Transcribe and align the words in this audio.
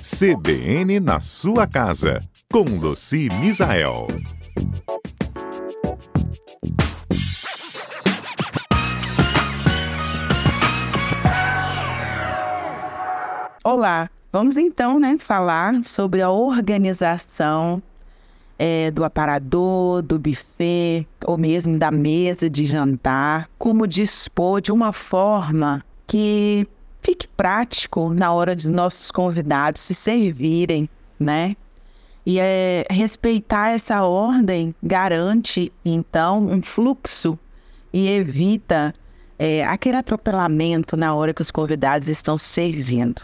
CBN 0.00 1.00
na 1.00 1.18
sua 1.18 1.66
casa, 1.66 2.20
com 2.52 2.62
Luci 2.62 3.28
Misael. 3.40 4.06
Olá, 13.64 14.08
vamos 14.32 14.56
então 14.56 15.00
né, 15.00 15.16
falar 15.18 15.82
sobre 15.82 16.22
a 16.22 16.30
organização 16.30 17.82
é, 18.56 18.90
do 18.92 19.04
aparador, 19.04 20.00
do 20.00 20.16
buffet, 20.16 21.06
ou 21.26 21.36
mesmo 21.36 21.76
da 21.76 21.90
mesa 21.90 22.48
de 22.48 22.66
jantar, 22.66 23.50
como 23.58 23.86
dispor 23.86 24.60
de 24.60 24.70
uma 24.70 24.92
forma 24.92 25.84
que 26.06 26.68
fique 27.00 27.26
prático 27.28 28.12
na 28.12 28.32
hora 28.32 28.54
de 28.54 28.70
nossos 28.70 29.10
convidados 29.10 29.82
se 29.82 29.94
servirem, 29.94 30.88
né? 31.18 31.56
E 32.24 32.38
é, 32.38 32.84
respeitar 32.90 33.70
essa 33.70 34.02
ordem 34.02 34.74
garante, 34.82 35.72
então, 35.84 36.46
um 36.46 36.62
fluxo 36.62 37.38
e 37.92 38.08
evita 38.08 38.94
é, 39.38 39.64
aquele 39.64 39.96
atropelamento 39.96 40.96
na 40.96 41.14
hora 41.14 41.32
que 41.32 41.40
os 41.40 41.50
convidados 41.50 42.08
estão 42.08 42.36
servindo. 42.36 43.22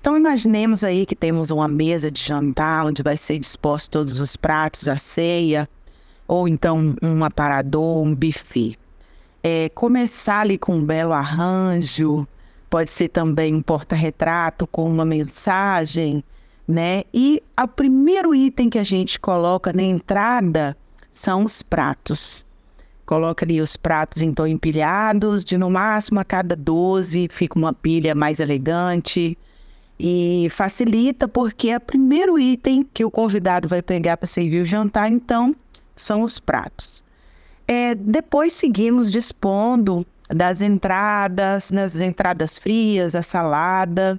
Então, 0.00 0.16
imaginemos 0.16 0.82
aí 0.82 1.04
que 1.04 1.14
temos 1.14 1.50
uma 1.50 1.68
mesa 1.68 2.10
de 2.10 2.22
jantar 2.22 2.86
onde 2.86 3.02
vai 3.02 3.16
ser 3.16 3.38
disposto 3.38 3.90
todos 3.90 4.20
os 4.20 4.36
pratos, 4.36 4.88
a 4.88 4.96
ceia, 4.96 5.68
ou 6.26 6.46
então 6.46 6.94
um 7.02 7.24
aparador, 7.24 8.02
um 8.02 8.14
buffet. 8.14 8.78
É, 9.42 9.68
começar 9.70 10.40
ali 10.40 10.56
com 10.56 10.76
um 10.76 10.84
belo 10.84 11.12
arranjo, 11.12 12.26
pode 12.70 12.88
ser 12.88 13.08
também 13.08 13.52
um 13.52 13.60
porta-retrato 13.60 14.66
com 14.66 14.88
uma 14.88 15.04
mensagem, 15.04 16.22
né? 16.66 17.02
E 17.12 17.42
o 17.60 17.66
primeiro 17.66 18.32
item 18.32 18.70
que 18.70 18.78
a 18.78 18.84
gente 18.84 19.18
coloca 19.18 19.72
na 19.72 19.82
entrada 19.82 20.76
são 21.12 21.44
os 21.44 21.62
pratos. 21.62 22.46
Coloca 23.04 23.44
ali 23.44 23.60
os 23.60 23.76
pratos 23.76 24.22
então 24.22 24.46
empilhados, 24.46 25.44
de 25.44 25.58
no 25.58 25.68
máximo 25.68 26.20
a 26.20 26.24
cada 26.24 26.54
12 26.54 27.28
fica 27.32 27.58
uma 27.58 27.72
pilha 27.72 28.14
mais 28.14 28.38
elegante 28.38 29.36
e 29.98 30.46
facilita 30.50 31.26
porque 31.26 31.70
é 31.70 31.76
o 31.76 31.80
primeiro 31.80 32.38
item 32.38 32.86
que 32.94 33.04
o 33.04 33.10
convidado 33.10 33.66
vai 33.66 33.82
pegar 33.82 34.16
para 34.16 34.28
servir 34.28 34.62
o 34.62 34.64
jantar, 34.64 35.10
então 35.10 35.54
são 35.96 36.22
os 36.22 36.38
pratos. 36.38 37.02
É, 37.66 37.96
depois 37.96 38.52
seguimos 38.52 39.10
dispondo 39.10 40.06
das 40.34 40.60
entradas, 40.60 41.70
nas 41.70 41.96
entradas 41.96 42.58
frias, 42.58 43.14
a 43.14 43.22
salada, 43.22 44.18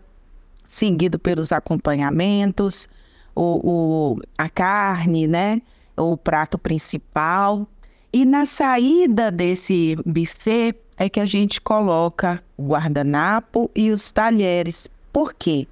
seguido 0.65 1.17
pelos 1.17 1.51
acompanhamentos, 1.51 2.89
o, 3.35 4.15
o, 4.15 4.19
a 4.37 4.49
carne, 4.49 5.27
né? 5.27 5.61
O 5.97 6.17
prato 6.17 6.57
principal. 6.57 7.67
E 8.11 8.25
na 8.25 8.45
saída 8.45 9.31
desse 9.31 9.95
buffet 10.05 10.75
é 10.97 11.09
que 11.09 11.19
a 11.19 11.25
gente 11.25 11.61
coloca 11.61 12.43
o 12.57 12.67
guardanapo 12.67 13.71
e 13.75 13.89
os 13.89 14.11
talheres 14.11 14.89
por 15.11 15.33
quê? 15.33 15.67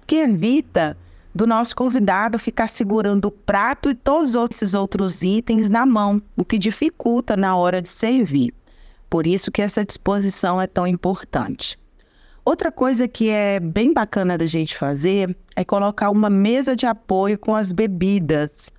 Porque 0.00 0.16
evita 0.16 0.96
do 1.34 1.46
nosso 1.46 1.74
convidado 1.74 2.38
ficar 2.38 2.68
segurando 2.68 3.26
o 3.26 3.30
prato 3.30 3.88
e 3.90 3.94
todos 3.94 4.34
esses 4.50 4.74
outros 4.74 5.22
itens 5.22 5.70
na 5.70 5.86
mão, 5.86 6.20
o 6.36 6.44
que 6.44 6.58
dificulta 6.58 7.36
na 7.36 7.56
hora 7.56 7.80
de 7.80 7.88
servir. 7.88 8.52
Por 9.12 9.26
isso 9.26 9.52
que 9.52 9.60
essa 9.60 9.84
disposição 9.84 10.58
é 10.58 10.66
tão 10.66 10.86
importante. 10.86 11.78
Outra 12.42 12.72
coisa 12.72 13.06
que 13.06 13.28
é 13.28 13.60
bem 13.60 13.92
bacana 13.92 14.38
da 14.38 14.46
gente 14.46 14.74
fazer 14.74 15.36
é 15.54 15.62
colocar 15.62 16.08
uma 16.08 16.30
mesa 16.30 16.74
de 16.74 16.86
apoio 16.86 17.38
com 17.38 17.54
as 17.54 17.72
bebidas, 17.72 18.70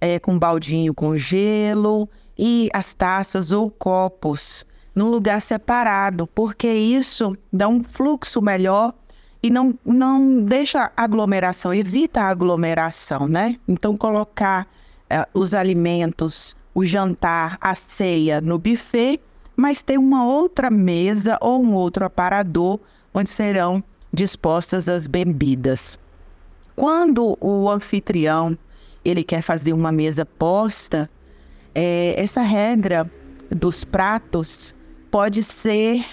é, 0.00 0.20
com 0.20 0.38
baldinho 0.38 0.94
com 0.94 1.16
gelo 1.16 2.08
e 2.38 2.70
as 2.72 2.94
taças 2.94 3.50
ou 3.50 3.68
copos 3.68 4.64
num 4.94 5.10
lugar 5.10 5.42
separado, 5.42 6.24
porque 6.28 6.72
isso 6.72 7.36
dá 7.52 7.66
um 7.66 7.82
fluxo 7.82 8.40
melhor 8.40 8.94
e 9.42 9.50
não, 9.50 9.76
não 9.84 10.40
deixa 10.40 10.92
aglomeração, 10.96 11.74
evita 11.74 12.20
a 12.20 12.28
aglomeração, 12.28 13.26
né? 13.26 13.56
Então, 13.66 13.96
colocar 13.96 14.68
uh, 15.10 15.26
os 15.34 15.52
alimentos, 15.52 16.56
o 16.72 16.84
jantar, 16.84 17.58
a 17.60 17.74
ceia 17.74 18.40
no 18.40 18.56
buffet, 18.56 19.20
mas 19.60 19.82
ter 19.82 19.98
uma 19.98 20.24
outra 20.24 20.70
mesa 20.70 21.36
ou 21.40 21.62
um 21.62 21.74
outro 21.74 22.04
aparador 22.04 22.80
onde 23.12 23.28
serão 23.28 23.84
dispostas 24.10 24.88
as 24.88 25.06
bebidas. 25.06 25.98
Quando 26.74 27.36
o 27.38 27.68
anfitrião 27.68 28.56
ele 29.04 29.22
quer 29.22 29.42
fazer 29.42 29.74
uma 29.74 29.92
mesa 29.92 30.24
posta, 30.24 31.10
é, 31.74 32.14
essa 32.16 32.40
regra 32.40 33.10
dos 33.50 33.84
pratos 33.84 34.74
pode 35.10 35.42
ser 35.42 36.06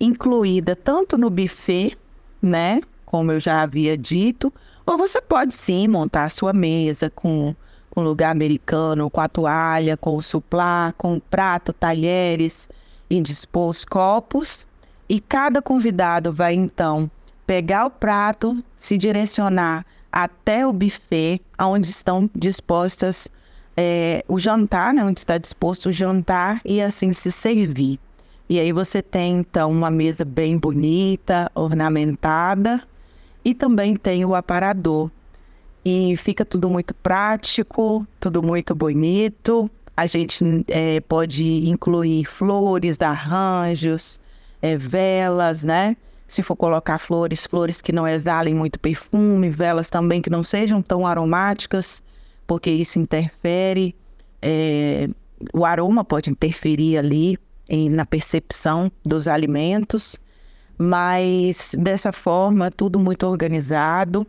incluída 0.00 0.74
tanto 0.74 1.16
no 1.16 1.30
buffet 1.30 1.96
né? 2.42 2.80
Como 3.06 3.30
eu 3.30 3.38
já 3.38 3.62
havia 3.62 3.96
dito. 3.96 4.52
Ou 4.84 4.98
você 4.98 5.20
pode 5.20 5.54
sim 5.54 5.88
montar 5.88 6.24
a 6.24 6.28
sua 6.28 6.52
mesa 6.52 7.08
com 7.08 7.54
um 7.96 8.02
lugar 8.02 8.30
americano, 8.30 9.08
com 9.10 9.20
a 9.20 9.28
toalha, 9.28 9.96
com 9.96 10.16
o 10.16 10.22
suplá, 10.22 10.94
com 10.96 11.16
o 11.16 11.20
prato, 11.20 11.72
talheres 11.72 12.68
e 13.08 13.20
os 13.20 13.84
copos. 13.84 14.66
E 15.08 15.20
cada 15.20 15.60
convidado 15.60 16.32
vai 16.32 16.54
então 16.54 17.10
pegar 17.46 17.86
o 17.86 17.90
prato, 17.90 18.62
se 18.76 18.96
direcionar 18.96 19.84
até 20.10 20.66
o 20.66 20.72
buffet, 20.72 21.40
onde 21.58 21.90
estão 21.90 22.30
dispostas 22.34 23.28
é, 23.76 24.24
o 24.28 24.38
jantar, 24.38 24.94
né, 24.94 25.04
onde 25.04 25.18
está 25.18 25.36
disposto 25.38 25.86
o 25.86 25.92
jantar, 25.92 26.60
e 26.64 26.80
assim 26.80 27.12
se 27.12 27.30
servir. 27.30 27.98
E 28.48 28.60
aí 28.60 28.72
você 28.72 29.02
tem 29.02 29.38
então 29.38 29.70
uma 29.70 29.90
mesa 29.90 30.24
bem 30.24 30.58
bonita, 30.58 31.50
ornamentada, 31.54 32.82
e 33.44 33.54
também 33.54 33.96
tem 33.96 34.24
o 34.24 34.34
aparador. 34.34 35.10
E 35.84 36.16
fica 36.16 36.44
tudo 36.44 36.70
muito 36.70 36.94
prático, 36.94 38.06
tudo 38.18 38.42
muito 38.42 38.74
bonito. 38.74 39.70
A 39.96 40.06
gente 40.06 40.42
é, 40.68 41.00
pode 41.00 41.68
incluir 41.68 42.24
flores, 42.24 43.00
arranjos, 43.00 44.18
é, 44.62 44.76
velas, 44.76 45.62
né? 45.62 45.96
Se 46.26 46.42
for 46.42 46.56
colocar 46.56 46.98
flores, 46.98 47.46
flores 47.46 47.82
que 47.82 47.92
não 47.92 48.08
exalem 48.08 48.54
muito 48.54 48.80
perfume, 48.80 49.50
velas 49.50 49.90
também 49.90 50.22
que 50.22 50.30
não 50.30 50.42
sejam 50.42 50.80
tão 50.80 51.06
aromáticas, 51.06 52.02
porque 52.46 52.70
isso 52.70 52.98
interfere. 52.98 53.94
É, 54.40 55.08
o 55.52 55.66
aroma 55.66 56.02
pode 56.02 56.30
interferir 56.30 56.96
ali 56.96 57.38
em, 57.68 57.90
na 57.90 58.06
percepção 58.06 58.90
dos 59.04 59.28
alimentos, 59.28 60.18
mas 60.78 61.74
dessa 61.78 62.10
forma, 62.10 62.70
tudo 62.70 62.98
muito 62.98 63.26
organizado, 63.26 64.26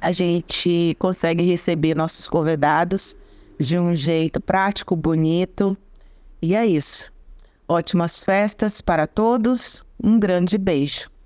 a 0.00 0.12
gente 0.12 0.96
consegue 0.98 1.42
receber 1.42 1.94
nossos 1.94 2.28
convidados 2.28 3.16
de 3.58 3.78
um 3.78 3.94
jeito 3.94 4.40
prático, 4.40 4.94
bonito. 4.94 5.76
E 6.40 6.54
é 6.54 6.66
isso. 6.66 7.12
Ótimas 7.68 8.22
festas 8.22 8.80
para 8.80 9.06
todos. 9.06 9.84
Um 10.02 10.18
grande 10.18 10.58
beijo. 10.58 11.10